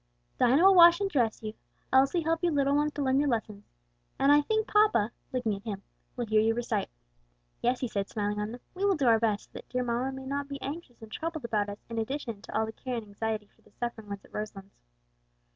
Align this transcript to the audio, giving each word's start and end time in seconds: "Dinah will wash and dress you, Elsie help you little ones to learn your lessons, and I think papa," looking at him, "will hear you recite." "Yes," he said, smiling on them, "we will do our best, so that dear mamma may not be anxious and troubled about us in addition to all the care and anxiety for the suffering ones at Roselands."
"Dinah 0.39 0.63
will 0.63 0.73
wash 0.73 0.99
and 0.99 1.07
dress 1.11 1.43
you, 1.43 1.53
Elsie 1.93 2.21
help 2.21 2.39
you 2.43 2.49
little 2.49 2.75
ones 2.75 2.91
to 2.93 3.03
learn 3.03 3.19
your 3.19 3.29
lessons, 3.29 3.63
and 4.17 4.31
I 4.31 4.41
think 4.41 4.65
papa," 4.67 5.11
looking 5.31 5.53
at 5.55 5.61
him, 5.63 5.83
"will 6.15 6.25
hear 6.25 6.41
you 6.41 6.55
recite." 6.55 6.89
"Yes," 7.61 7.81
he 7.81 7.87
said, 7.87 8.09
smiling 8.09 8.39
on 8.39 8.51
them, 8.51 8.61
"we 8.73 8.83
will 8.83 8.95
do 8.97 9.05
our 9.05 9.19
best, 9.19 9.43
so 9.43 9.51
that 9.59 9.69
dear 9.69 9.83
mamma 9.83 10.11
may 10.11 10.25
not 10.25 10.47
be 10.47 10.59
anxious 10.59 11.03
and 11.03 11.11
troubled 11.11 11.45
about 11.45 11.69
us 11.69 11.85
in 11.87 11.99
addition 11.99 12.41
to 12.41 12.57
all 12.57 12.65
the 12.65 12.71
care 12.71 12.95
and 12.95 13.05
anxiety 13.05 13.45
for 13.55 13.61
the 13.61 13.69
suffering 13.69 14.07
ones 14.07 14.25
at 14.25 14.33
Roselands." 14.33 14.73